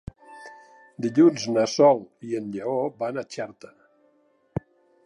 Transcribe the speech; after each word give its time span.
Dilluns 1.05 1.45
na 1.57 1.67
Sol 1.75 2.01
i 2.31 2.35
en 2.41 2.49
Lleó 2.57 2.81
van 3.05 3.25
a 3.25 3.27
Xerta. 3.39 3.73